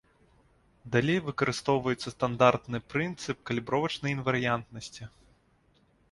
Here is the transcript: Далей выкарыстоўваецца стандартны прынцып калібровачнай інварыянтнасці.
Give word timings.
Далей 0.93 1.17
выкарыстоўваецца 1.25 2.13
стандартны 2.15 2.79
прынцып 2.93 3.37
калібровачнай 3.49 4.15
інварыянтнасці. 4.17 5.03